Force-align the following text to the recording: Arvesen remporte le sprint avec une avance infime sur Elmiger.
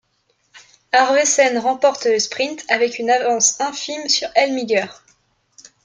Arvesen 0.93 1.59
remporte 1.59 2.07
le 2.07 2.17
sprint 2.17 2.65
avec 2.71 2.97
une 2.97 3.11
avance 3.11 3.61
infime 3.61 4.09
sur 4.09 4.29
Elmiger. 4.33 4.85